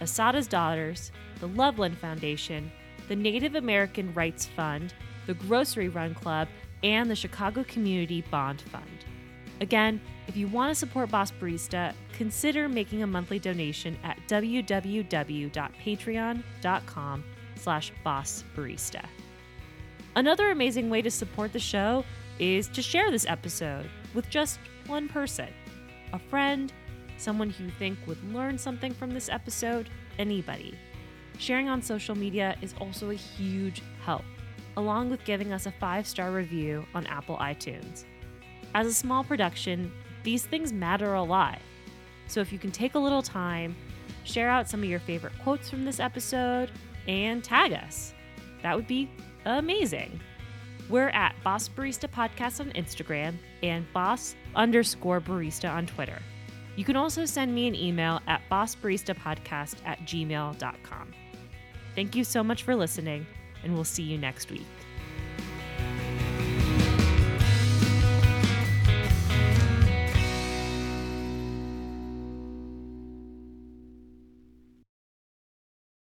[0.00, 2.72] Assata's Daughters, the Loveland Foundation,
[3.06, 4.92] the Native American Rights Fund,
[5.26, 6.48] the Grocery Run Club,
[6.82, 9.04] and the Chicago Community Bond Fund.
[9.60, 17.24] Again, if you want to support Boss Barista, consider making a monthly donation at www.patreon.com
[17.56, 19.04] slash bossbarista.
[20.16, 22.02] Another amazing way to support the show
[22.38, 25.48] is to share this episode with just one person,
[26.14, 26.72] a friend,
[27.18, 30.78] someone who you think would learn something from this episode, anybody.
[31.38, 34.24] Sharing on social media is also a huge help
[34.78, 38.04] along with giving us a five star review on Apple iTunes.
[38.74, 41.58] As a small production, these things matter a lot.
[42.26, 43.76] So if you can take a little time,
[44.24, 46.70] share out some of your favorite quotes from this episode,
[47.08, 48.14] and tag us,
[48.62, 49.10] that would be
[49.44, 50.20] amazing.
[50.88, 56.20] We're at Boss Barista Podcast on Instagram and Boss underscore barista on Twitter.
[56.76, 61.12] You can also send me an email at bossbaristapodcast at gmail.com.
[61.94, 63.26] Thank you so much for listening
[63.62, 64.66] and we'll see you next week.